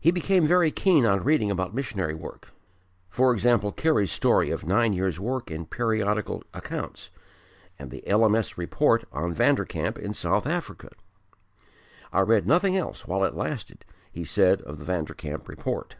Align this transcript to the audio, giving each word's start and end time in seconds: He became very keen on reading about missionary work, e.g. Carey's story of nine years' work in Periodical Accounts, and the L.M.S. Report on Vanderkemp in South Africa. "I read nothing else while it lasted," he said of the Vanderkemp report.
He 0.00 0.10
became 0.10 0.46
very 0.46 0.70
keen 0.70 1.04
on 1.04 1.22
reading 1.22 1.50
about 1.50 1.74
missionary 1.74 2.14
work, 2.14 2.48
e.g. 3.18 3.72
Carey's 3.72 4.10
story 4.10 4.50
of 4.50 4.64
nine 4.64 4.94
years' 4.94 5.20
work 5.20 5.50
in 5.50 5.66
Periodical 5.66 6.44
Accounts, 6.54 7.10
and 7.78 7.90
the 7.90 8.08
L.M.S. 8.08 8.56
Report 8.56 9.04
on 9.12 9.34
Vanderkemp 9.34 9.98
in 9.98 10.14
South 10.14 10.46
Africa. 10.46 10.88
"I 12.10 12.20
read 12.20 12.46
nothing 12.46 12.78
else 12.78 13.06
while 13.06 13.22
it 13.22 13.34
lasted," 13.36 13.84
he 14.10 14.24
said 14.24 14.62
of 14.62 14.78
the 14.78 14.84
Vanderkemp 14.86 15.46
report. 15.46 15.96